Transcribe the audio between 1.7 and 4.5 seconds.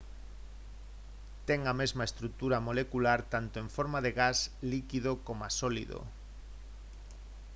mesma estrutura molecular tanto en forma de gas